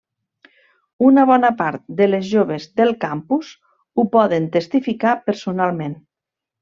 Una 1.07 1.25
bona 1.31 1.51
part 1.59 1.83
de 1.99 2.07
les 2.09 2.25
joves 2.29 2.65
del 2.81 2.93
campus 3.05 3.51
ho 4.03 4.07
poden 4.19 4.49
testificar 4.57 5.13
personalment. 5.29 5.95